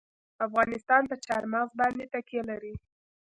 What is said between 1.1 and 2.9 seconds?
چار مغز باندې تکیه لري.